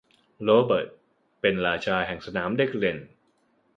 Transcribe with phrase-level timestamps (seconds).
[0.43, 0.87] โรเบิร์ต
[1.41, 2.97] เป็นราชาแห่งสนามเด็กเล่น